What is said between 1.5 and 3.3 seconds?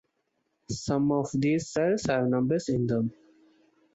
cells have numbers in them.